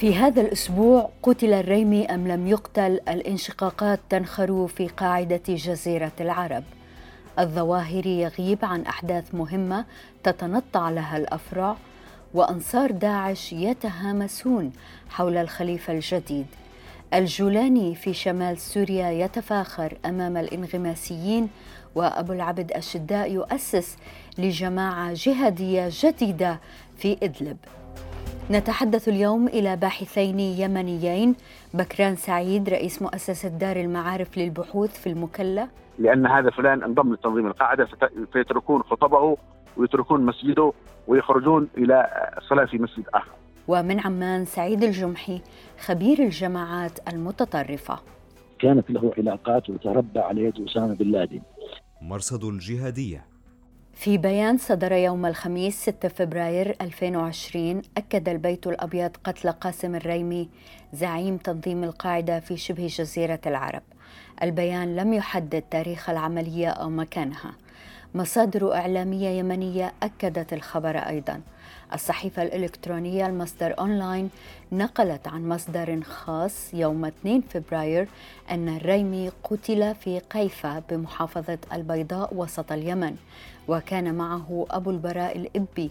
[0.00, 6.64] في هذا الأسبوع قتل الريمي أم لم يقتل الانشقاقات تنخر في قاعدة جزيرة العرب.
[7.38, 9.84] الظواهري يغيب عن أحداث مهمة
[10.24, 11.76] تتنطع لها الأفرع
[12.34, 14.72] وأنصار داعش يتهامسون
[15.10, 16.46] حول الخليفة الجديد.
[17.14, 21.48] الجولاني في شمال سوريا يتفاخر أمام الانغماسيين
[21.94, 23.96] وأبو العبد الشداء يؤسس
[24.38, 26.60] لجماعة جهادية جديدة
[26.98, 27.56] في إدلب.
[28.50, 31.34] نتحدث اليوم إلى باحثين يمنيين.
[31.74, 35.68] بكران سعيد رئيس مؤسسة دار المعارف للبحوث في المكلا.
[35.98, 37.88] لأن هذا فلان انضم لتنظيم القاعدة
[38.32, 39.36] فيتركون خطبه
[39.76, 40.72] ويتركون مسجده
[41.08, 42.06] ويخرجون إلى
[42.38, 43.30] الصلاة في مسجد آخر.
[43.68, 45.40] ومن عمان سعيد الجمحي
[45.78, 47.98] خبير الجماعات المتطرفة.
[48.58, 51.40] كانت له علاقات وتربى على يد أسامة بن لادن.
[52.02, 53.29] مرصد الجهادية.
[54.00, 60.48] في بيان صدر يوم الخميس 6 فبراير 2020 أكد البيت الأبيض قتل قاسم الريمي
[60.92, 63.82] زعيم تنظيم القاعدة في شبه جزيرة العرب.
[64.42, 67.52] البيان لم يحدد تاريخ العملية أو مكانها.
[68.14, 71.40] مصادر إعلامية يمنية أكدت الخبر أيضا.
[71.94, 74.30] الصحيفة الإلكترونية المصدر أونلاين
[74.72, 78.08] نقلت عن مصدر خاص يوم 2 فبراير
[78.50, 83.16] أن الريمي قتل في قيفة بمحافظة البيضاء وسط اليمن
[83.68, 85.90] وكان معه أبو البراء الإبي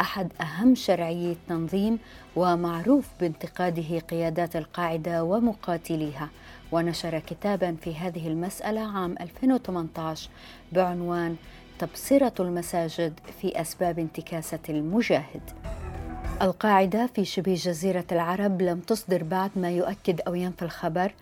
[0.00, 1.98] أحد أهم شرعي التنظيم
[2.36, 6.28] ومعروف بانتقاده قيادات القاعدة ومقاتليها.
[6.72, 10.30] ونشر كتابا في هذه المسألة عام 2018
[10.72, 11.36] بعنوان
[11.78, 15.40] تبصرة المساجد في أسباب انتكاسة المجاهد.
[16.42, 21.12] القاعدة في شبه جزيرة العرب لم تصدر بعد ما يؤكد أو ينفي الخبر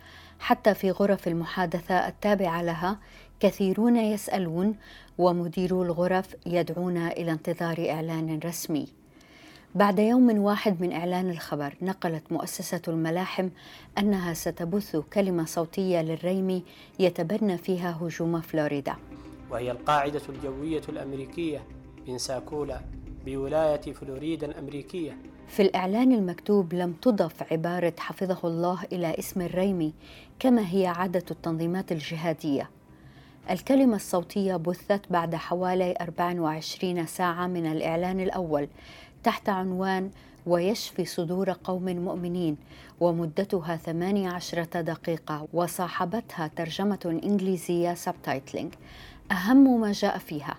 [0.40, 2.98] حتى في غرف المحادثة التابعة لها
[3.40, 4.74] كثيرون يسألون
[5.18, 8.88] ومديرو الغرف يدعون إلى انتظار إعلان رسمي.
[9.74, 13.48] بعد يوم واحد من إعلان الخبر نقلت مؤسسة الملاحم
[13.98, 16.62] أنها ستبث كلمة صوتية للريمي
[16.98, 18.94] يتبنى فيها هجوم فلوريدا.
[19.50, 21.62] وهي القاعدة الجوية الأمريكية
[22.06, 22.80] بنساكولا
[23.26, 25.16] بولاية فلوريدا الأمريكية.
[25.48, 29.92] في الإعلان المكتوب لم تضف عبارة حفظه الله إلى اسم الريمي
[30.38, 32.70] كما هي عادة التنظيمات الجهادية.
[33.50, 38.68] الكلمة الصوتية بثت بعد حوالي 24 ساعة من الإعلان الأول
[39.22, 40.10] تحت عنوان
[40.46, 42.56] ويشفي صدور قوم مؤمنين
[43.00, 48.74] ومدتها 18 دقيقة وصاحبتها ترجمة إنجليزية سبتايتلينج
[49.32, 50.58] أهم ما جاء فيها.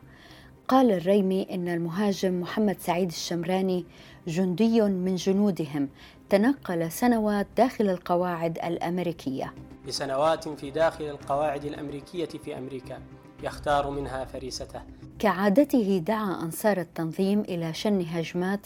[0.68, 3.86] قال الريمي إن المهاجم محمد سعيد الشمراني
[4.28, 5.90] جندي من جنودهم
[6.30, 9.54] تنقل سنوات داخل القواعد الأمريكية.
[9.86, 13.00] لسنوات في داخل القواعد الأمريكية في أمريكا
[13.44, 14.82] يختار منها فريسته.
[15.20, 18.60] كعادته دعا أنصار التنظيم إلى شن هجمات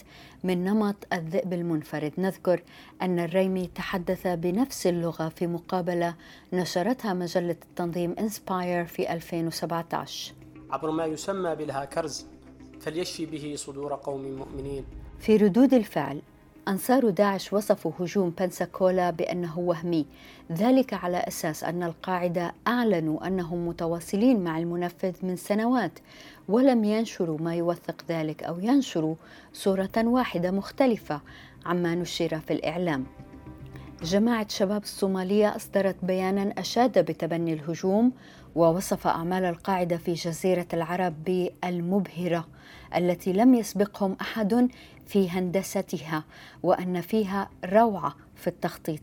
[0.44, 2.12] من نمط الذئب المنفرد.
[2.18, 2.62] نذكر
[3.02, 6.14] أن الريمي تحدث بنفس اللغة في مقابلة
[6.52, 10.34] نشرتها مجلة التنظيم إنسباير في 2017
[10.70, 12.26] عبر ما يسمى بالهاكرز
[12.80, 14.84] فليشفي به صدور قوم مؤمنين.
[15.20, 16.22] في ردود الفعل
[16.68, 20.06] أنصار داعش وصفوا هجوم بنساكولا بأنه وهمي.
[20.52, 25.98] ذلك على أساس أن القاعدة أعلنوا أنهم متواصلين مع المنفذ من سنوات
[26.48, 29.14] ولم ينشروا ما يوثق ذلك أو ينشروا
[29.52, 31.20] صورة واحدة مختلفة
[31.66, 33.06] عما نشر في الإعلام.
[34.02, 38.12] جماعة شباب الصومالية أصدرت بيانا أشاد بتبني الهجوم
[38.54, 42.46] ووصف أعمال القاعدة في جزيرة العرب بالمبهرة
[42.96, 44.68] التي لم يسبقهم أحد
[45.06, 46.24] في هندستها
[46.62, 49.02] وأن فيها روعة في التخطيط.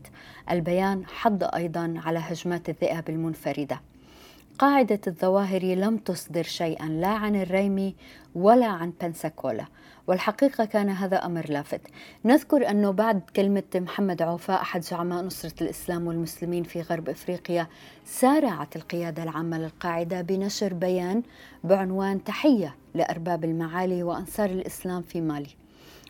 [0.50, 3.80] البيان حض أيضا على هجمات الذئاب المنفردة.
[4.58, 7.94] قاعدة الظواهر لم تصدر شيئا لا عن الريمي
[8.34, 9.64] ولا عن بنساكولا
[10.06, 11.80] والحقيقة كان هذا أمر لافت.
[12.24, 17.66] نذكر أنه بعد كلمة محمد عوفاء أحد زعماء نصرة الإسلام والمسلمين في غرب إفريقيا
[18.04, 21.22] سارعت القيادة العامة للقاعدة بنشر بيان
[21.64, 25.59] بعنوان تحية لأرباب المعالي وأنصار الإسلام في مالي.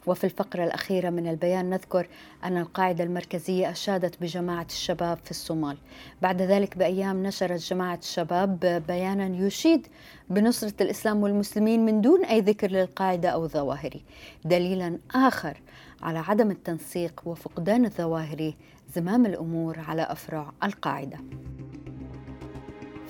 [0.06, 2.08] وفي الفقرة الأخيرة من البيان نذكر
[2.44, 5.76] أن القاعدة المركزية أشادت بجماعة الشباب في الصومال.
[6.22, 9.86] بعد ذلك بأيام نشرت جماعة الشباب بيانا يشيد
[10.30, 14.04] بنصرة الإسلام والمسلمين من دون أي ذكر للقاعدة أو الظواهري
[14.44, 15.60] دليلا آخر
[16.02, 18.56] على عدم التنسيق وفقدان الظواهري
[18.94, 21.18] زمام الأمور على أفرع القاعدة.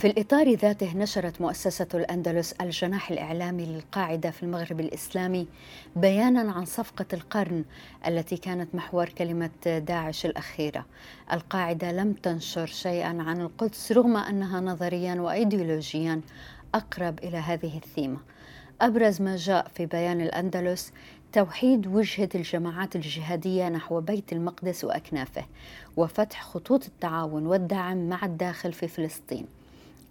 [0.01, 5.47] في الإطار ذاته نشرت مؤسسة الأندلس الجناح الإعلامي للقاعدة في المغرب الإسلامي
[5.97, 7.65] بيانا عن صفقة القرن
[8.07, 10.87] التي كانت محور كلمة داعش الأخيرة.
[11.33, 16.21] القاعدة لم تنشر شيئا عن القدس رغم أنها نظريا وأيديولوجيا
[16.75, 18.19] أقرب إلى هذه الثيمة.
[18.81, 20.93] أبرز ما جاء في بيان الأندلس
[21.33, 25.45] توحيد وجهة الجماعات الجهادية نحو بيت المقدس وأكنافه
[25.97, 29.60] وفتح خطوط التعاون والدعم مع الداخل في فلسطين.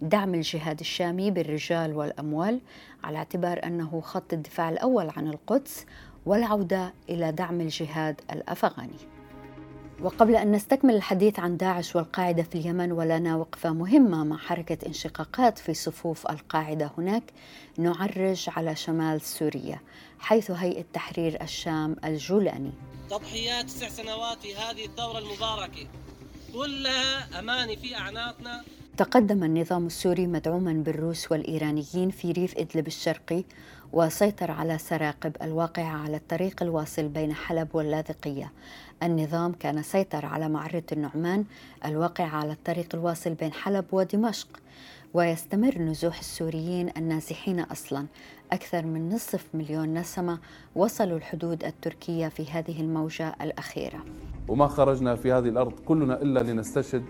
[0.02, 2.60] دعم الجهاد الشامي بالرجال والأموال
[3.04, 5.86] على اعتبار أنه خط الدفاع الأول عن القدس
[6.26, 8.98] والعودة إلى دعم الجهاد الأفغاني.
[10.02, 15.58] وقبل أن نستكمل الحديث عن داعش والقاعدة في اليمن ولنا وقفة مهمة مع حركة انشقاقات
[15.58, 17.22] في صفوف القاعدة هناك
[17.78, 19.80] نعرج على شمال سوريا
[20.18, 22.72] حيث هيئة تحرير الشام الجولاني.
[23.10, 25.86] تضحيات تسع سنوات في هذه الثورة المباركة
[26.52, 28.64] كلها أماني في أعناقنا
[28.96, 33.44] تقدم النظام السوري مدعوما بالروس والإيرانيين في ريف إدلب الشرقي
[33.92, 38.52] وسيطر على سراقب الواقعة على الطريق الواصل بين حلب واللاذقية.
[39.02, 41.44] النظام كان سيطر على معرة النعمان
[41.84, 44.48] الواقعة على الطريق الواصل بين حلب ودمشق.
[45.14, 48.06] ويستمر نزوح السوريين النازحين أصلا.
[48.52, 50.38] أكثر من نصف مليون نسمة
[50.74, 54.04] وصلوا الحدود التركية في هذه الموجة الأخيرة.
[54.48, 57.04] وما خرجنا في هذه الأرض كلنا إلا لنستشهد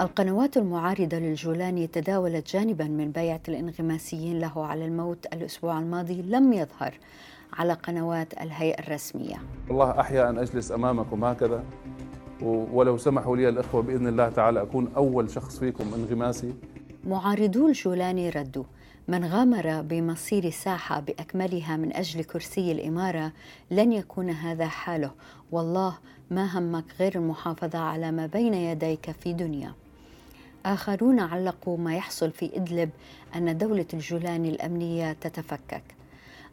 [0.00, 6.94] القنوات المعارضة للجولاني تداولت جانبا من بيعة الانغماسيين له على الموت الأسبوع الماضي لم يظهر
[7.52, 9.36] على قنوات الهيئة الرسمية.
[9.70, 11.64] الله أحيا أن أجلس أمامكم هكذا
[12.42, 16.54] ولو سمحوا لي الإخوة بإذن الله تعالى أكون أول شخص فيكم انغماسي.
[17.04, 18.64] معارضو الجولاني ردوا
[19.08, 23.32] من غامر بمصير ساحة بأكملها من أجل كرسي الإمارة
[23.70, 25.10] لن يكون هذا حاله.
[25.52, 25.94] والله
[26.30, 29.72] ما همك غير المحافظة على ما بين يديك في دنيا.
[30.66, 32.90] آخرون علقوا ما يحصل في إدلب
[33.36, 35.82] أن دولة الجولاني الأمنية تتفكك.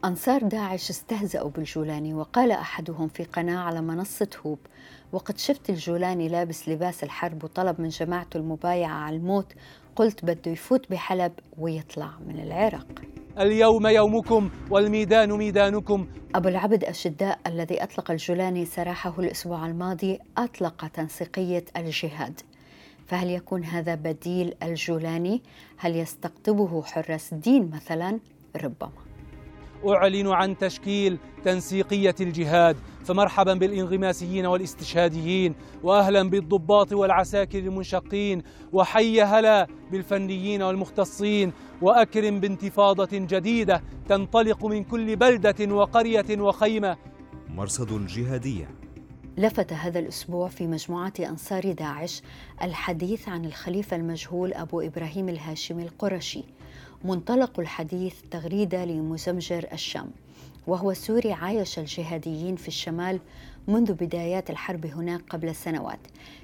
[0.06, 4.60] أنصار داعش استهزأوا بالجولاني وقال أحدهم في قناة على منصة هوب
[5.12, 9.54] وقد شفت الجولاني لابس لباس الحرب وطلب من جماعته المبايعة على الموت
[9.95, 12.88] قلت بده يفوت بحلب ويطلع من العراق.
[13.39, 16.07] اليوم يومكم والميدان ميدانكم.
[16.36, 22.42] أبو العبد الشداء الذي أطلق الجولاني سراحه الأسبوع الماضي أطلق تنسيقية الجهاد.
[23.13, 25.42] فهل يكون هذا بديل الجولاني؟
[25.77, 28.19] هل يستقطبه حراس الدين مثلا؟
[28.56, 28.92] ربما
[29.88, 32.75] أعلن عن تشكيل تنسيقية الجهاد
[33.06, 44.65] فمرحبا بالإنغماسيين والاستشهاديين واهلا بالضباط والعساكر المنشقين وحي هلا بالفنيين والمختصين وأكرم بانتفاضة جديدة تنطلق
[44.65, 46.98] من كل بلدة وقرية وخيمة
[47.50, 48.82] مرصد الجهاديه
[49.38, 52.21] لفت هذا الأسبوع في مجموعة أنصار داعش
[52.62, 56.44] الحديث عن الخليفة المجهول أبو إبراهيم الهاشمي القرشي
[57.03, 60.12] منطلق الحديث تغريدة لمزمجر الشام
[60.68, 63.19] وهو سوري عايش الجهاديين في الشمال
[63.68, 66.00] منذ بدايات الحرب هناك قبل سنوات.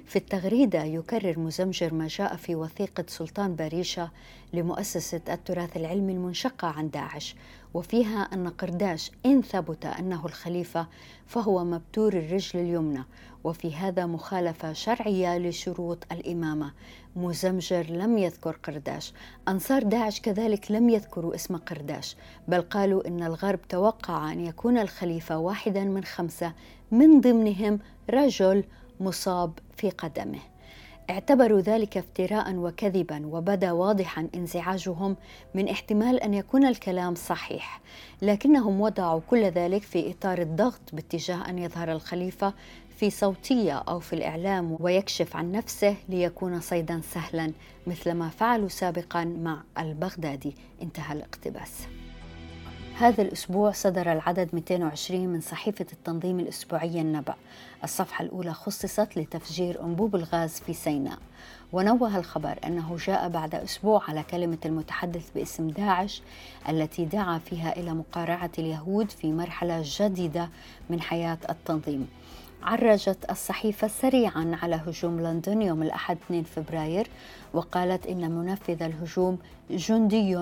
[0.06, 4.10] في التغريدة يكرر مزمجر ما جاء في وثيقة سلطان باريشا
[4.52, 7.34] لمؤسسة التراث العلمي المنشقة عن داعش
[7.74, 10.86] وفيها أن قرداش إن ثبت أنه الخليفة
[11.26, 13.04] فهو مبتور الرجل اليمنى.
[13.44, 16.72] وفي هذا مخالفة شرعية لشروط الإمامة.
[17.16, 19.12] مزمجر لم يذكر قرداش.
[19.48, 22.16] أنصار داعش كذلك لم يذكروا اسم قرداش.
[22.48, 26.52] بل قالوا إن الغرب توقع أن يكون الخليفة واحدا من خمسة
[26.90, 27.78] من ضمنهم
[28.10, 28.64] رجل
[29.00, 30.49] مصاب في قدمه.
[31.10, 35.16] اعتبروا ذلك افتراء وكذبا وبدا واضحا انزعاجهم
[35.54, 37.80] من احتمال أن يكون الكلام صحيح.
[38.22, 42.54] لكنهم وضعوا كل ذلك في إطار الضغط باتجاه أن يظهر الخليفة
[42.96, 47.52] في صوتية أو في الإعلام ويكشف عن نفسه ليكون صيدا سهلا
[47.86, 50.54] مثل ما فعلوا سابقا مع البغدادي.
[50.82, 51.99] انتهى الاقتباس.
[53.00, 57.34] هذا الأسبوع صدر العدد 220 من صحيفة التنظيم الأسبوعية النبأ.
[57.84, 61.18] الصفحة الأولى خصصت لتفجير أنبوب الغاز في سيناء.
[61.72, 66.22] ونوه الخبر أنه جاء بعد أسبوع على كلمة المتحدث باسم داعش
[66.68, 70.48] التي دعا فيها إلى مقارعة اليهود في مرحلة جديدة
[70.90, 72.08] من حياة التنظيم.
[72.62, 77.06] عرجت الصحيفة سريعا على هجوم لندن يوم الأحد 2 فبراير
[77.52, 79.38] وقالت إن منفذ الهجوم
[79.70, 80.36] جندي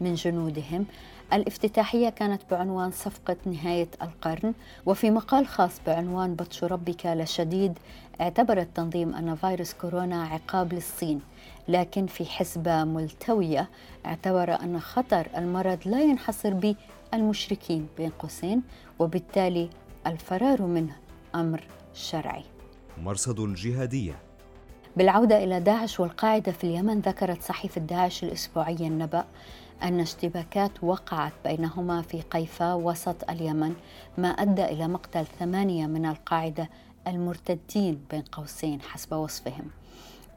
[0.00, 0.86] من جنودهم.
[1.32, 4.54] الافتتاحية كانت بعنوان صفقة نهاية القرن
[4.86, 7.78] وفي مقال خاص بعنوان بطش ربك لشديد
[8.20, 11.20] اعتبر التنظيم أن فيروس كورونا عقاب للصين.
[11.68, 13.68] لكن في حسبة ملتوية
[14.06, 16.74] اعتبر أن خطر المرض لا ينحصر
[17.12, 18.62] بالمشركين بين قوسين
[18.98, 19.70] وبالتالي
[20.06, 20.96] الفرار منه
[21.34, 22.44] أمر شرعي.
[23.02, 24.14] مرصد الجهادية
[24.96, 29.24] بالعودة إلى داعش والقاعدة في اليمن ذكرت صحيفة داعش الأسبوعية النبأ
[29.82, 33.74] أن اشتباكات وقعت بينهما في قيفا وسط اليمن
[34.18, 36.68] ما أدى إلى مقتل ثمانية من القاعدة
[37.06, 39.70] المرتدين بين قوسين حسب وصفهم.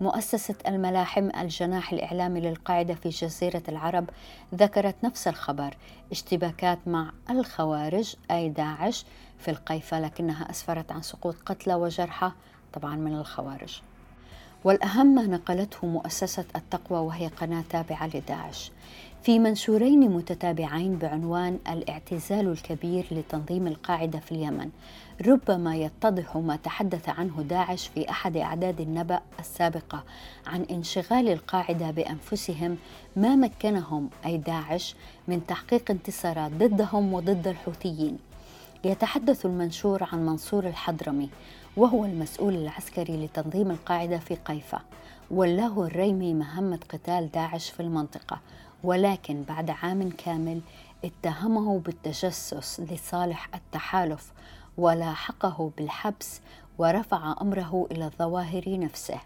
[0.01, 4.10] مؤسسة الملاحم الجناح الإعلامي للقاعدة في جزيرة العرب
[4.55, 5.77] ذكرت نفس الخبر
[6.12, 9.05] اشتباكات مع الخوارج أي داعش
[9.39, 12.31] في القيفة لكنها أسفرت عن سقوط قتلى وجرحى
[12.74, 13.81] طبعا من الخوارج.
[14.63, 18.71] والأهم ما نقلته مؤسسة التقوى وهي قناة تابعة لداعش.
[19.23, 24.69] في منشورين متتابعين بعنوان الاعتزال الكبير لتنظيم القاعدة في اليمن
[25.27, 30.03] ربما يتضح ما تحدث عنه داعش في أحد أعداد النبأ السابقة
[30.47, 32.77] عن انشغال القاعدة بأنفسهم
[33.15, 34.95] ما مكنهم أي داعش
[35.27, 38.17] من تحقيق انتصارات ضدهم وضد الحوثيين.
[38.83, 41.29] يتحدث المنشور عن منصور الحضرمي
[41.77, 44.81] وهو المسؤول العسكري لتنظيم القاعدة في قيفا.
[45.31, 48.39] ولاه الريمي مهمة قتال داعش في المنطقة.
[48.83, 50.61] ولكن بعد عام كامل
[51.05, 54.31] اتهمه بالتجسس لصالح التحالف
[54.77, 56.41] ولاحقه بالحبس
[56.77, 59.19] ورفع أمره إلى الظواهر نفسه.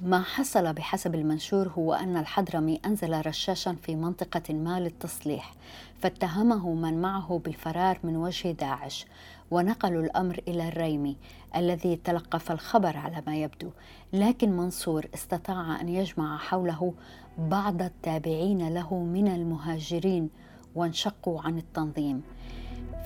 [0.00, 5.54] ما حصل بحسب المنشور هو أن الحضرمي أنزل رشاشا في منطقة ما للتصليح
[6.00, 9.06] فاتهمه من معه بالفرار من وجه داعش.
[9.52, 11.16] ونقلوا الأمر إلى الريمي
[11.56, 13.70] الذي تلقف الخبر على ما يبدو.
[14.12, 16.94] لكن منصور استطاع أن يجمع حوله
[17.38, 20.30] بعض التابعين له من المهاجرين
[20.74, 22.22] وانشقوا عن التنظيم.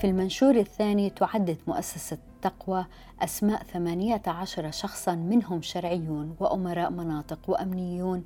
[0.01, 2.85] في المنشور الثاني تعدد مؤسسة تقوى
[3.21, 8.23] أسماء ثمانية عشر شخصا منهم شرعيون وأمراء مناطق وأمنيون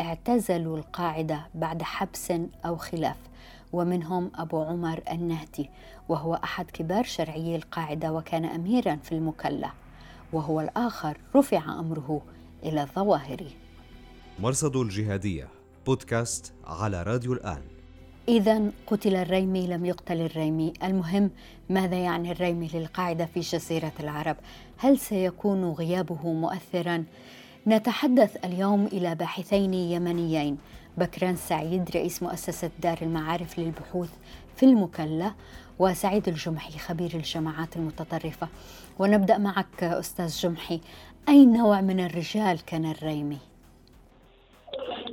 [0.00, 2.32] اعتزلوا القاعدة بعد حبس
[2.66, 3.16] أو خلاف
[3.72, 5.70] ومنهم أبو عمر النهدي.
[6.12, 9.70] وهو أحد كبار شرعيي القاعدة وكان أميرا في المكلا
[10.32, 12.22] وهو الآخر رفع أمره
[12.62, 13.44] إلى الظواهر
[14.38, 15.48] مرصد الجهادية
[15.86, 17.62] بودكاست على راديو الآن.
[18.28, 20.72] إذا قتل الريمي لم يقتل الريمي.
[20.82, 21.30] المهم
[21.70, 24.36] ماذا يعني الريمي للقاعدة في جزيرة العرب؟
[24.76, 27.04] هل سيكون غيابه مؤثرا؟
[27.66, 30.58] نتحدث اليوم إلى باحثين يمنيين.
[30.98, 34.18] بكران سعيد رئيس مؤسسة دار المعارف للبحوث
[34.56, 35.32] في المكلا
[35.78, 38.48] وسعيد الجمحي خبير الجماعات المتطرفة.
[38.98, 40.80] ونبدأ معك أستاذ جمحي
[41.28, 43.38] أي نوع من الرجال كان الريمي؟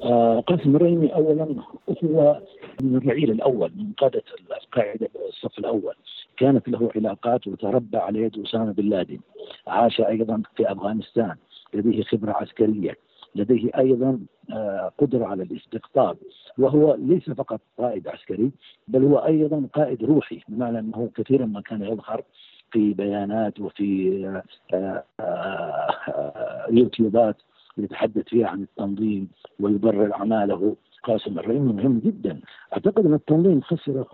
[0.04, 1.56] آه قاسم الريمي اولا
[2.04, 2.42] هو
[2.82, 4.24] من الرعيل الأول من قادة
[4.64, 5.96] القاعدة الصف الأول.
[6.38, 9.20] كانت له علاقات وتربى على يد أسامة بن لادن.
[9.68, 11.36] عاش أيضا في أفغانستان
[11.74, 12.98] لديه خبرة عسكرية.
[13.36, 14.20] لديه أيضا
[14.52, 16.18] آه قدرة على الاستقطاب.
[16.58, 18.52] وهو ليس فقط قائد عسكري
[18.88, 22.24] بل هو أيضا قائد روحي بمعنى أنه كثيرا ما كان يظهر
[22.72, 24.42] في بيانات وفي
[24.74, 27.36] آه آه يوتيوبات
[27.78, 30.76] يتحدث فيها عن التنظيم ويبرر أعماله.
[31.04, 32.40] قاسم الرئيم مهم جدا.
[32.74, 34.06] أعتقد أن التنظيم خسر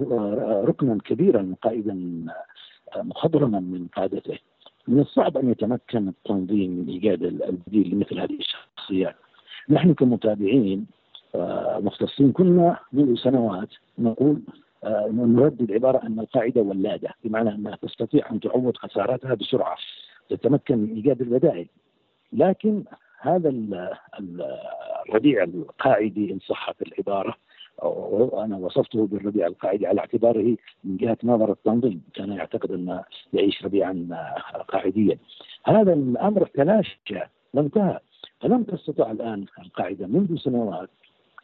[0.68, 2.26] ركنا كبيرا قائدا
[2.98, 4.38] مخضرما من قادته.
[4.88, 9.15] من الصعب أن يتمكن التنظيم من ايجاد البديل لمثل هذه الشخصيات.
[9.70, 10.86] نحن كمتابعين
[11.80, 14.42] مختصين كنا منذ سنوات نقول
[15.12, 19.77] نردد عباره أن القاعدة ولاده بمعنى أنها تستطيع أن تعوض خساراتها بسرعة
[20.30, 21.68] تتمكن من إيجاد البدائل.
[22.34, 22.84] لكن
[23.20, 23.54] هذا
[25.10, 27.36] الربيع القاعدي إن صحت العبارة
[27.84, 33.01] وأنا وصفته بالربيع القاعدي على اعتباره من جهة نظر التنظيم كان يعتقد ان
[33.34, 34.08] يعيش ربيعا
[34.67, 35.17] قاعديا.
[35.65, 37.20] هذا الأمر تلاشى
[37.53, 38.00] وانتهى.
[38.39, 40.89] فلم تستطع الآن القاعدة منذ سنوات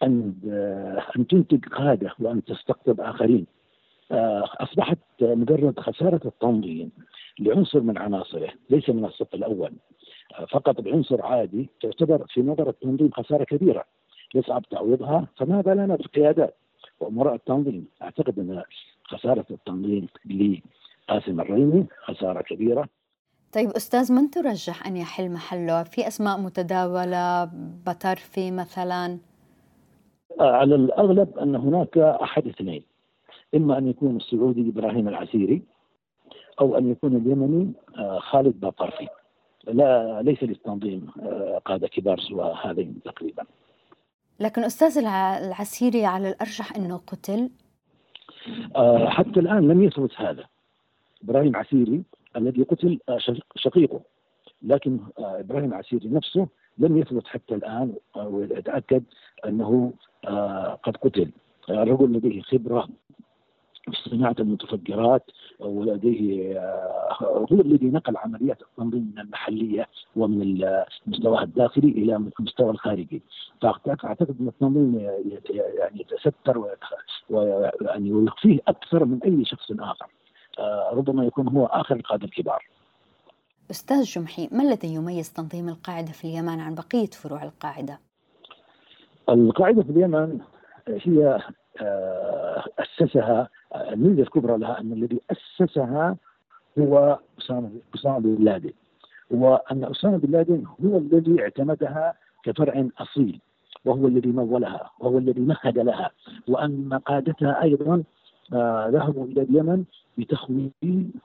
[0.03, 0.33] أن
[1.17, 3.45] أن تنتج قاده وأن تستقطب آخرين.
[4.61, 6.91] أصبحت مجرد خسارة التنظيم
[7.39, 9.73] لعنصر من عناصره ليس من الصف الأول.
[10.50, 13.85] فقط بعنصر عادي تعتبر في نظر التنظيم خسارة كبيرة.
[14.35, 16.55] يصعب تعويضها فماذا لنا بالقيادات
[17.00, 17.88] وأمراء التنظيم.
[18.01, 18.63] أعتقد أن
[19.03, 22.88] خسارة التنظيم لقاسم الريمي خسارة كبيرة.
[23.53, 27.51] طيب أستاذ من ترجح أن يحل محله؟ في أسماء متداولة
[27.85, 29.17] بطرفي مثلا؟
[30.39, 32.83] على الأغلب أن هناك أحد اثنين.
[33.55, 35.61] إما أن يكون السعودي إبراهيم العسيري
[36.59, 37.73] أو أن يكون اليمني
[38.19, 39.07] خالد باطرفي
[39.67, 41.07] لا ليس للتنظيم
[41.65, 43.43] قادة كبار سوى هذين تقريبا.
[44.41, 47.50] لكن أستاذ العسيري على الارجح إنه قتل.
[49.07, 50.45] حتى الآن لم يثبت هذا.
[51.24, 52.03] إبراهيم عسيري
[52.36, 53.00] الذي قتل
[53.55, 54.01] شقيقه.
[54.63, 59.03] لكن إبراهيم عسيري نفسه لم يثبت حتى الآن ويتأكد
[59.45, 59.93] أنه
[60.83, 61.31] قد قتل.
[61.69, 62.88] الرجل لديه خبرة
[63.91, 65.31] في صناعة المتفجرات
[65.62, 66.60] ولديه
[67.22, 70.63] هو الذي نقل عمليات التنظيم من المحلية ومن
[71.08, 73.22] المستوى الداخلي إلى المستوى الخارجي.
[73.62, 75.00] فأعتقد أن التنظيم
[75.56, 76.77] يعني يتستر
[77.30, 80.08] ويعني ويخفيه أكثر من أي شخص آخر.
[80.94, 82.68] ربما يكون هو آخر القادة الكبار.
[83.72, 88.00] أستاذ جمحي ما الذي يميز تنظيم القاعدة في اليمن عن بقية فروع القاعدة؟
[89.30, 90.39] القاعدة في اليمن
[90.88, 91.39] هي
[91.82, 96.16] آه، أسسها الميزة الكبرى لها أن الذي أسسها
[96.80, 98.72] هو أسامة أسامة بن لادن.
[99.32, 102.13] وأن أسامة بن لادن هو الذي اعتمدها
[102.44, 103.40] كفرع أصيل
[103.86, 106.12] وهو الذي مولها وهو الذي مهد لها.
[106.48, 108.04] وأن قادتها أيضا
[108.54, 109.84] آه، ذهبوا إلى اليمن
[110.18, 110.72] بتخويف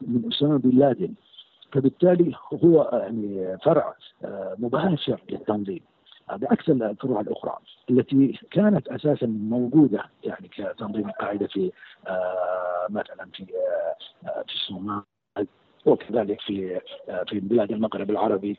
[0.01, 1.15] من أسامة بن لادن.
[1.73, 2.35] فبالتالي
[2.65, 5.81] هو يعني فرع آه، مباشر للتنظيم.
[6.33, 7.57] بعكس الفروع الأخرى
[7.91, 11.73] التي كانت أساسا موجودة يعني كتنظيم القاعدة في
[12.09, 13.47] آه، مثلا في
[14.25, 15.03] آه، في الصومال
[15.87, 16.81] وكذلك في
[17.29, 18.59] في بلاد المغرب العربي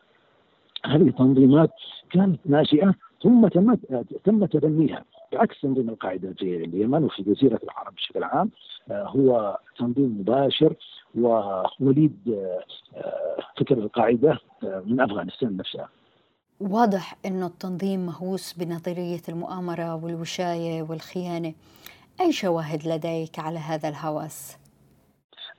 [0.86, 1.70] هذه التنظيمات
[2.10, 2.94] كانت ناشئة
[3.24, 3.76] ثم تم
[4.24, 8.50] تم تبنيها بعكس تنظيم القاعدة في اليمن وفي جزيرة العرب بشكل عام
[8.92, 10.74] هو تنظيم مباشر
[11.16, 12.18] ووليد
[12.96, 15.90] آه، فكر القاعدة آه، من أفغانستان نفسها.
[16.60, 21.54] واضح إنه التنظيم مهووس بنظرية المؤامرة والوشاية والخيانة.
[22.22, 24.58] أي شواهد لديك على هذا الهوس؟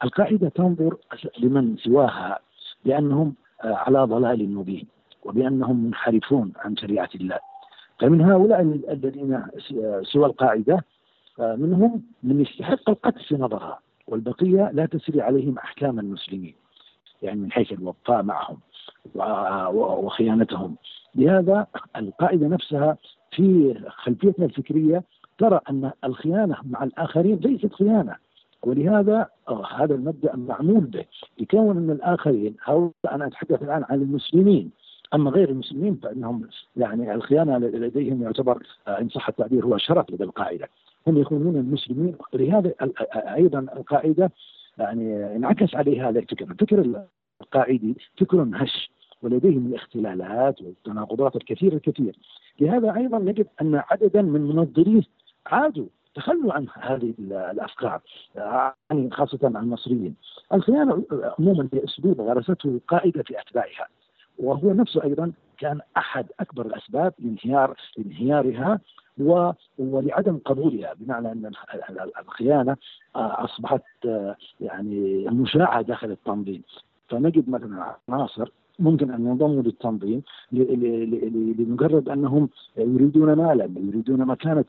[0.04, 0.96] القاعدة تنظر
[1.38, 2.38] لمن سواها
[2.84, 4.86] بأنهم آه، على ضلال مبين
[5.24, 7.38] وبأنهم منحرفون عن شريعة الله.
[8.00, 9.42] فمن هؤلاء الذين
[10.02, 10.84] سوى القاعدة
[11.38, 16.54] منهم من يستحق القتل في نظرها والبقية لا تسري عليهم أحكام المسلمين
[17.22, 18.58] يعني من حيث الوفاء معهم
[19.74, 20.76] وخيانتهم.
[21.14, 22.96] لهذا القاعدة نفسها
[23.30, 25.02] في خلفيتنا الفكرية
[25.38, 28.16] ترى أن الخيانة مع الآخرين ليست خيانة
[28.62, 29.26] ولهذا
[29.76, 31.04] هذا المبدأ معمول به
[31.40, 34.70] لكون ان الآخرين هؤلاء أنا أتحدث الآن عن المسلمين.
[35.14, 40.68] أما غير المسلمين فإنهم يعني الخيانة لديهم يعتبر إن صح التعبير هو شرف لدى القاعدة.
[41.06, 42.16] هم يكونون المسلمين.
[42.34, 42.72] لهذا
[43.14, 44.30] أيضا القاعدة
[44.78, 47.04] يعني انعكس عليه هذا الفكر، الفكر
[47.42, 48.90] القاعدي فكر هش.
[49.22, 52.16] ولديه من الاختلالات والتناقضات الكثير الكثير
[52.60, 55.02] لهذا أيضا نجد أن عددا من منظريه
[55.46, 57.14] عادوا تخلوا عن هذه
[57.50, 58.00] الأفكار
[58.34, 60.14] يعني خاصة عن المصريين.
[60.52, 61.04] الخيانه
[61.38, 63.88] عموما هي أسلوب غرسته القاعده في أتباعها
[64.38, 68.80] وهو نفسه أيضا كان أحد أكبر الأسباب لانهيار لانهيارها
[69.18, 69.50] و...
[69.78, 71.50] ولعدم قبولها بمعنى أن
[72.20, 72.76] الخيانة
[73.16, 76.62] آه، أصبحت آه، يعني مشاعة داخل التنظيم
[77.08, 84.64] فنجد مثلا عناصر ممكن أن ينضموا للتنظيم لمجرد أنهم يريدون مالا يريدون مكانة.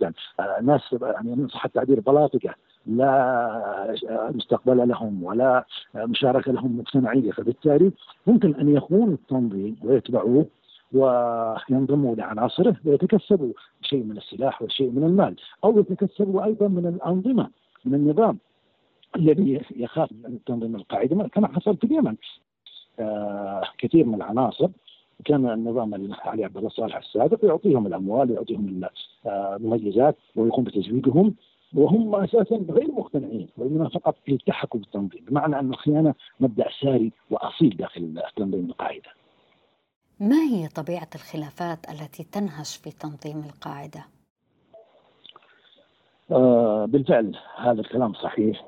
[0.62, 7.32] ناس يعني صح التعبير بلاطقة لا مستقبل لهم ولا مشاركة لهم مجتمعية.
[7.32, 7.92] فبالتالي
[8.28, 10.46] ممكن أن يخونوا التنظيم ويتبعوه
[10.94, 17.50] وينضموا لعناصره ويتكسبوا شيء من السلاح وشيء من المال أو يتكسبوا أيضا من الأنظمة
[17.86, 18.38] من النظام
[19.16, 22.16] الذي يخاف من تنظيم القاعدة كما حصل في اليمن.
[23.78, 24.68] كثير من العناصر
[25.26, 28.90] كان النظام علي عبد الله صالح السابق يعطيهم الأموال ويعطيهم
[29.26, 31.36] المميزات ويقوم بتزويجهم
[31.74, 38.22] وهم أساسا غير مقتنعين وإنما فقط يلتحقوا بالتنظيم بمعنى أن الخيانة مبدأ ساري وأصيل داخل
[38.36, 39.10] تنظيم القاعدة.
[40.20, 44.06] ما هي طبيعة الخلافات التي تنهش في تنظيم القاعدة؟
[46.32, 48.66] آه بالفعل هذا الكلام صحيح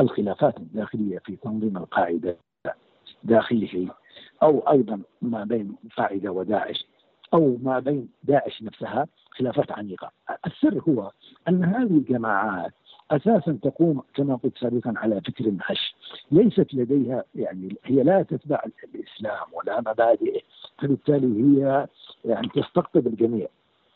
[0.00, 2.36] الخلافات الداخلية في تنظيم القاعدة
[3.24, 3.88] داخله
[4.42, 6.86] أو أيضا ما بين القاعدة وداعش
[7.34, 10.10] أو ما بين داعش نفسها خلافات عميقة.
[10.46, 11.10] السر هو
[11.48, 12.72] أن هذه الجماعات
[13.10, 15.94] أساسا تقوم كما قلت سابقا على فكر هش
[16.30, 18.62] ليست لديها يعني هي لا تتبع
[18.94, 20.40] الإسلام ولا مبادئه
[20.78, 21.86] فبالتالي هي
[22.24, 23.48] يعني تستقطب الجميع.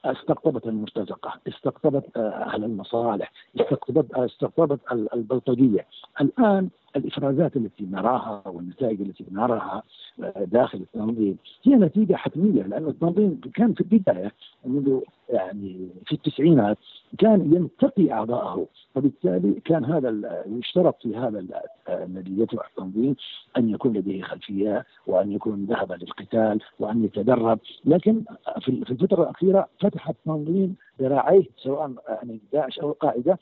[0.05, 5.87] استقطبت المرتزقة استقطبت آه، أهل المصالح استقطبت استقطبت البلطجية.
[6.21, 9.83] الآن الإفرازات التي نراها والنتائج التي نراها
[10.23, 11.37] آه، داخل التنظيم.
[11.63, 14.33] هي نتيجة حتمية لأن التنظيم كان في البداية
[14.65, 16.79] منذ يعني في التسعينات
[17.19, 21.45] كان ينتقي أعضائه وبالتالي كان هذا يشترط في هذا
[21.89, 23.17] الذي يتبع التنظيم
[23.57, 27.59] أن يكون لديه خلفية وأن يكون ذهب للقتال وأن يتدرب.
[27.85, 28.23] لكن
[28.61, 33.39] في الفترة الأخيرة فتح التنظيم ذراعيه سواء يعني داعش أو القاعدة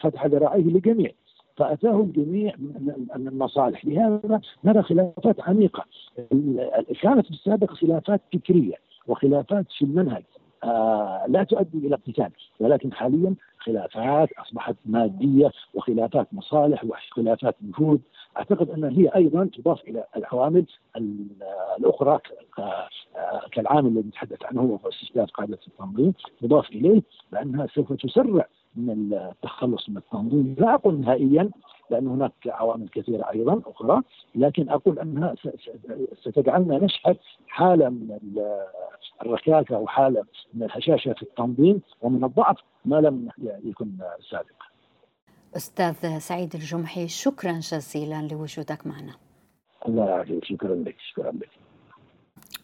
[0.00, 1.10] فتح ذراعيه للجميع.
[1.56, 3.84] فاتاه الجميع من المصالح.
[3.84, 5.84] لهذا نرى خلافات عميقة.
[7.00, 8.74] كانت في السابق خلافات فكرية
[9.06, 10.22] وخلافات في المنهج.
[10.64, 17.98] آه لا تؤدي إلى اقتتال ولكن حاليا خلافات أصبحت مادية وخلافات مصالح وخلافات نفوذ
[18.36, 20.64] أعتقد أن هي أيضا تضاف إلى العوامل
[21.78, 22.18] الأخرى
[23.52, 29.88] كالعامل الذي تحدث عنه وهو استشهاد قاعدة التنظيم تضاف إليه لانها سوف تسرع من التخلص
[29.88, 31.50] من التنظيم لا أقول نهائيا
[31.90, 34.02] لأن هناك عوامل كثيرة أيضا أخرى
[34.34, 35.34] لكن أقول أنها
[36.22, 37.16] ستجعلنا نشهد
[37.48, 38.18] حالة من
[39.22, 43.28] الركاكة وحاله من الهشاشة في التنظيم ومن الضعف ما لم
[43.64, 43.90] يكن
[44.30, 44.66] سابقا.
[45.56, 49.14] أستاذ سعيد الجمحي شكرا جزيلا لوجودك معنا.
[49.88, 51.48] الله يعافيك شكرا لك شكرا لك.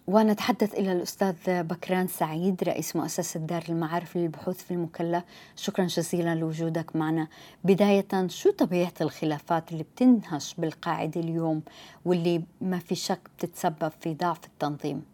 [0.09, 5.23] ونتحدث إلى الأستاذ بكران سعيد رئيس مؤسسة دار المعارف للبحوث في المكلا.
[5.57, 7.29] شكرا جزيلا لوجودك معنا.
[7.65, 11.63] بداية شو طبيعة الخلافات اللي بتنهش بالقاعدة اليوم
[12.05, 15.05] واللي ما في شك بتتسبب في ضعف التنظيم؟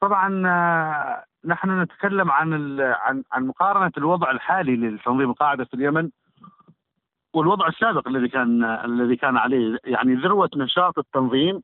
[0.00, 0.28] طبعا
[1.44, 6.10] نحن نتكلم عن عن عن مقارنة الوضع الحالي لتنظيم القاعده في اليمن
[7.34, 9.78] والوضع السابق الذي كان الذي كان عليه.
[9.84, 11.62] يعني ذروة نشاط التنظيم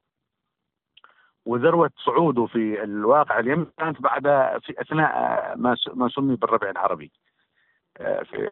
[1.48, 4.22] وذروة صعوده في الواقع اليمني كانت بعد
[4.62, 5.12] في أثناء
[5.56, 7.12] ما ما سمي بالربع العربي
[7.98, 8.48] في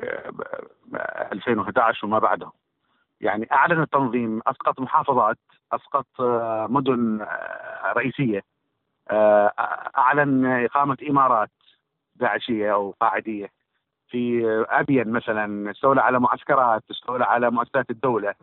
[1.33, 2.51] 2011 وما بعده.
[3.21, 5.39] يعني أعلن التنظيم أسقط محافظات
[5.73, 6.07] أسقط
[6.71, 7.27] مدن
[7.97, 8.43] رئيسية
[9.99, 11.51] أعلن إقامة إمارات
[12.17, 13.51] داعشية أو قاعدية.
[14.09, 18.35] في أبين مثلا استولى على معسكرات استولى على مؤسسات الدولة.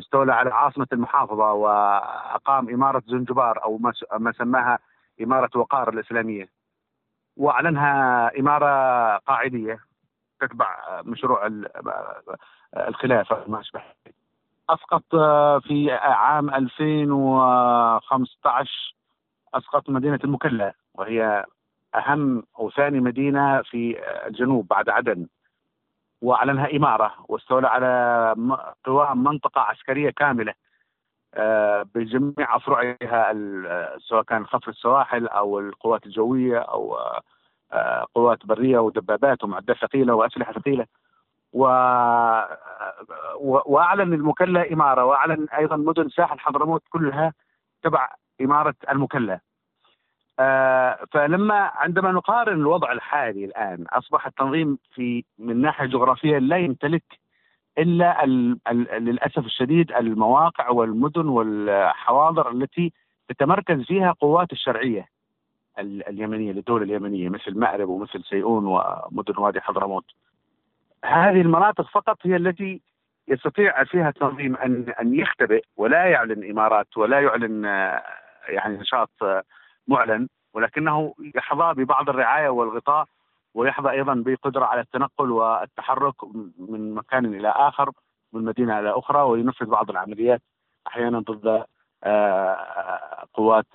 [0.00, 3.78] استولى على عاصمة المحافظة وأقام إمارة زنجبار أو
[4.18, 4.78] ما سماها
[5.22, 6.48] إمارة وقار الإسلامية.
[7.36, 8.66] وأعلنها إمارة
[9.16, 9.80] قاعدية
[10.40, 11.50] تتبع مشروع
[12.76, 13.82] الخلافة وما أشبه.
[14.70, 15.04] أسقط
[15.62, 18.94] في عام 2015
[19.54, 21.44] أسقط مدينة المكلا وهي
[21.94, 25.26] أهم أو ثاني مدينة في الجنوب بعد عدن.
[26.22, 28.34] وأعلنها إمارة واستولى على
[28.84, 30.54] قوام منطقة عسكرية كاملة
[31.34, 33.32] آه، بجميع أفرعها
[33.98, 36.96] سواء كان خفر السواحل أو القوات الجوية أو
[37.72, 40.86] آه، قوات برية ودبابات ومعدات ثقيلة وأسلحة ثقيلة.
[41.52, 41.64] و...
[43.40, 47.32] وأعلن المكلا إمارة وأعلن أيضا مدن ساحل حضرموت كلها
[47.82, 48.08] تبع
[48.40, 49.40] إمارة المكلا.
[51.10, 57.02] فلما عندما نقارن الوضع الحالي الآن أصبح التنظيم في من ناحية جغرافية لا يمتلك
[57.78, 62.92] إلا ال ال للأسف الشديد المواقع والمدن والحواضر التي
[63.28, 65.08] تتمركز فيها قوات الشرعية
[65.78, 70.04] اليمنية للدولة اليمنية مثل مأرب ومثل سيئون ومدن وادي حضرموت.
[71.04, 72.80] هذه المناطق فقط هي التي
[73.28, 78.02] يستطيع فيها التنظيم أن أن يختبئ ولا يعلن إمارات ولا يعلن آه،
[78.48, 79.42] يعني نشاط آه،
[79.90, 83.06] معلن ولكنه يحظى ببعض الرعاية والغطاء
[83.54, 86.14] ويحظى أيضا بقدرة على التنقل والتحرك
[86.58, 87.90] من مكان إلى آخر
[88.32, 90.42] من مدينة إلى أخرى وينفذ بعض العمليات
[90.86, 91.64] أحيانا ضد
[92.04, 93.66] آه، قوات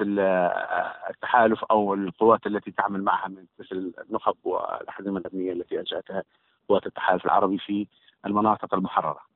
[1.10, 6.23] التحالف أو القوات التي تعمل معها مثل النخب والأحزمة الأمنية التي أنشأتها
[6.69, 7.88] قوات التحالف العربي في
[8.25, 9.35] المناطق المحررة.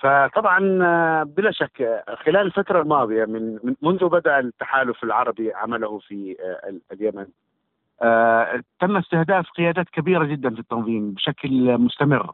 [0.00, 6.94] فطبعا آه، بلا شك خلال الفترة الماضية من منذ بدأ التحالف العربي عمله في آه،
[6.94, 7.26] اليمن
[8.02, 12.32] آه، تم استهداف قيادات كبيرة جدا في التنظيم بشكل مستمر.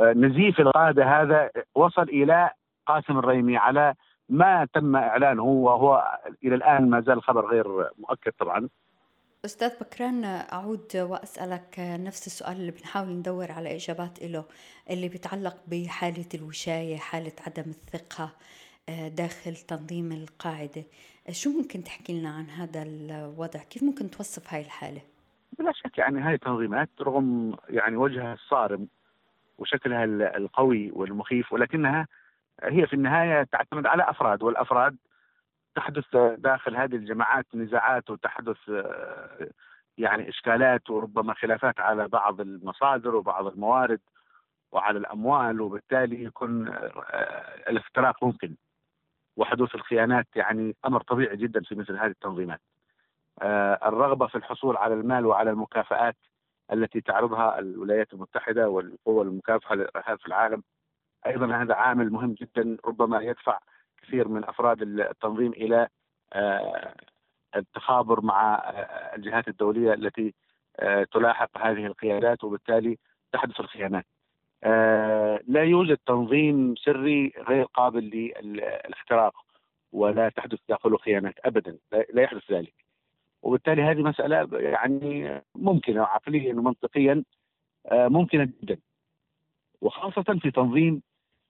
[0.00, 2.50] نزيف القادة هذا وصل إلى
[2.86, 3.94] قاسم الريمي على
[4.28, 8.68] ما تم إعلانه وهو إلى الآن ما زال الخبر غير مؤكد طبعا.
[9.44, 14.44] أستاذ بكران أعود وأسألك نفس السؤال اللي بنحاول ندور على إجابات له
[14.90, 18.30] اللي بيتعلق بحالة الوشاية حالة عدم الثقة
[18.88, 20.82] آه، داخل تنظيم القاعدة.
[21.30, 25.00] شو ممكن تحكي لنا عن هذا الوضع؟ كيف ممكن توصف هاي الحالة؟
[25.58, 28.88] بلا شك يعني هاي التنظيمات رغم يعني وجهها الصارم
[29.58, 30.04] وشكلها
[30.36, 32.06] القوي والمخيف ولكنها
[32.62, 34.96] هي في النهاية تعتمد على أفراد والأفراد
[35.74, 39.48] تحدث داخل هذه الجماعات نزاعات وتحدث آه،
[39.98, 44.00] يعني إشكالات وربما خلافات على بعض المصادر وبعض الموارد
[44.72, 48.56] وعلى الأموال وبالتالي يكون آه، الافتراق ممكن
[49.36, 52.60] وحدوث الخيانات يعني أمر طبيعي جدا في مثل هذه التنظيمات.
[53.42, 56.16] آه، الرغبة في الحصول على المال وعلى المكافآت
[56.72, 60.62] التي تعرضها الولايات المتحدة والقوى المكافحة للارهاب في العالم
[61.26, 63.58] أيضا هذا عامل مهم جدا ربما يدفع
[64.04, 65.88] كثير من أفراد التنظيم إلى
[66.32, 66.94] آه،
[67.56, 70.34] التخابر مع آه، الجهات الدولية التي
[70.80, 72.98] آه، تلاحق هذه القيادات وبالتالي
[73.32, 74.06] تحدث الخيانات.
[75.48, 79.34] لا يوجد تنظيم سري غير قابل للاختراق
[79.92, 82.74] ولا تحدث داخله خيانات ابدا لا يحدث ذلك.
[83.42, 87.24] وبالتالي هذه مسألة يعني ممكنة عقليا ومنطقيا
[87.92, 88.78] ممكنة جدا
[89.80, 91.02] وخاصة في تنظيم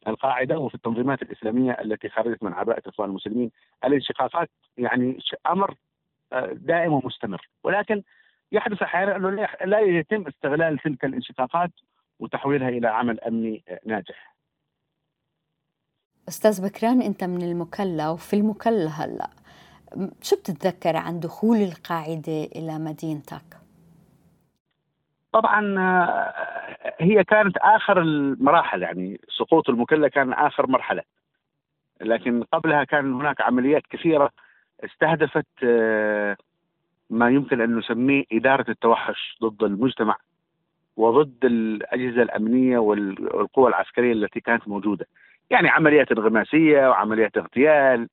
[0.06, 3.50] القاعدة وفي التنظيمات الإسلامية التي خرجت من عباءة الاخوان المسلمين
[3.84, 5.74] الانشقاقات يعني أمر
[6.32, 8.02] آه، دائم ومستمر ولكن
[8.52, 9.30] يحدث أحيانا أنه
[9.64, 11.70] لا يتم استغلال تلك الانشقاقات
[12.20, 14.34] وتحويلها إلى عمل أمني ناجح.
[16.28, 19.30] أستاذ بكران أنت من المكلا وفي المكلا هلأ
[20.22, 23.64] شو بتتذكر عن دخول القاعدة إلى مدينتك؟
[25.32, 26.53] طبعا آه،
[26.98, 31.02] هي كانت آخر المراحل يعني سقوط المكلا كان آخر مرحلة
[32.00, 34.30] لكن قبلها كان هناك عمليات كثيرة
[34.84, 36.36] استهدفت آه،
[37.10, 40.16] ما يمكن أن نسميه إدارة التوحش ضد المجتمع
[40.96, 45.06] وضد الأجهزة الأمنية والقوى العسكرية التي كانت موجودة.
[45.50, 48.08] يعني عمليات انغماسية وعمليات اغتيال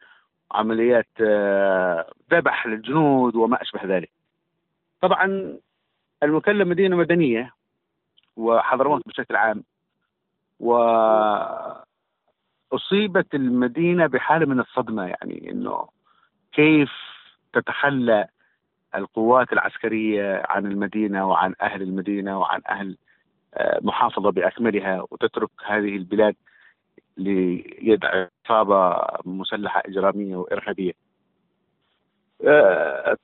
[0.52, 4.10] وعمليات آه، ذبح للجنود وما أشبه ذلك.
[5.02, 5.58] طبعا
[6.24, 7.54] المكلم مدينة مدنية
[8.38, 9.64] وحضرموت بشكل عام
[10.60, 10.74] و
[12.74, 15.88] أصيبت المدينة بحالة من الصدمة يعني إنه
[16.52, 16.92] كيف
[17.54, 18.28] تتخلى
[18.96, 22.98] القوات العسكرية عن المدينة وعن أهل المدينة وعن أهل
[23.54, 26.36] آه، محافظة بأكملها وتترك هذه البلاد
[27.18, 30.94] ليد عصابه مسلحة إجرامية وإرهابية.
[32.48, 33.18] آه،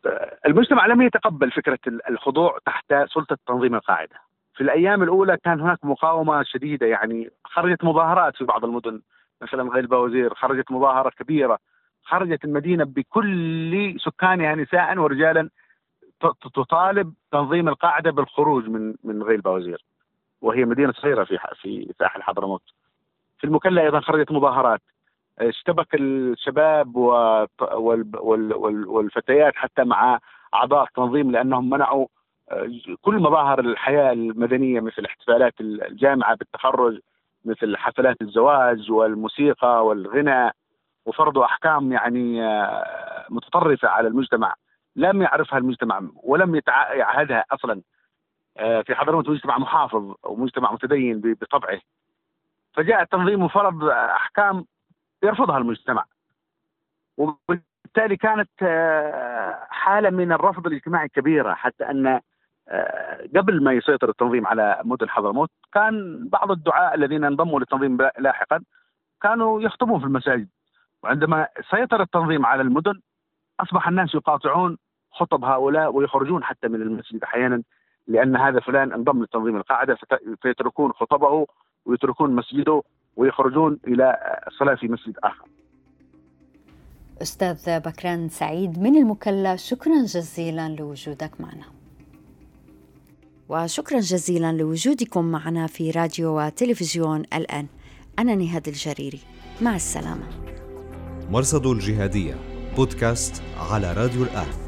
[0.46, 4.26] المجتمع لم يتقبل فكرة الخضوع تحت سلطة تنظيم القاعدة.
[4.58, 9.02] في الأيام الأولى كان هناك مقاومة شديدة يعني خرجت مظاهرات في بعض المدن
[9.41, 11.60] مثلا غير وزير خرجت مظاهرة كبيرة
[12.04, 15.50] خرجت المدينة بكل سكانها نساء ورجالا
[16.54, 19.86] تطالب تنظيم القاعدة بالخروج من من غير بوزير
[20.41, 22.62] وهي مدينة صغيرة في في ساحل حضرموت.
[23.38, 24.82] في المكلا أيضا خرجت مظاهرات.
[25.39, 26.96] اشتبك الشباب
[28.88, 30.20] والفتيات حتى مع
[30.54, 32.08] أعضاء التنظيم لأنهم منعوا
[33.01, 36.99] كل مظاهر الحياة المدنية مثل احتفالات الجامعة بالتخرج
[37.45, 40.51] مثل حفلات الزواج والموسيقى والغنى
[41.05, 44.55] وفرضوا أحكام يعني آه، متطرفة على المجتمع.
[44.95, 47.81] لم يعرفها المجتمع ولم يعهدها أصلا.
[48.57, 51.79] آه، في حضرموت مجتمع محافظ ومجتمع متدين بطبعه.
[52.73, 54.65] فجاء التنظيم وفرض أحكام
[55.23, 56.05] يرفضها المجتمع.
[57.17, 62.21] وبالتالي كانت آه، حالة من الرفض الاجتماعي كبيرة حتى أن
[63.36, 68.63] قبل ما يسيطر التنظيم على مدن حضرموت كان بعض الدعاء الذين انضموا للتنظيم لاحقا
[69.21, 70.47] كانوا يخطبون في المساجد
[71.03, 72.99] وعندما سيطر التنظيم على المدن
[73.60, 74.77] أصبح الناس يقاطعون
[75.12, 77.63] خطب هؤلاء ويخرجون حتى من المسجد أحيانا
[78.08, 79.97] لأن هذا فلان انضم لتنظيم القاعدة
[80.41, 81.45] فيتركون خطبه
[81.86, 82.84] ويتركون مسجده
[83.15, 85.45] ويخرجون إلى الصلاه في مسجد آخر.
[87.21, 91.76] أستاذ بكران سعيد من المكلا شكرا جزيلا لوجودك معنا.
[93.49, 97.67] وشكرا جزيلا لوجودكم معنا في راديو وتلفزيون الآن.
[98.19, 99.19] أنا نهاد الجريري
[99.62, 100.27] مع السلامة.
[101.29, 102.36] مرصد الجهادية
[102.75, 104.66] بودكاست على راديو الآن